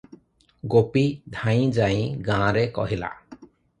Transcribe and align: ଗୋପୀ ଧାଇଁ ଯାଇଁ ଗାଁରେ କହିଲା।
ଗୋପୀ 0.75 1.03
ଧାଇଁ 1.35 1.67
ଯାଇଁ 1.79 2.01
ଗାଁରେ 2.31 2.65
କହିଲା। 2.79 3.13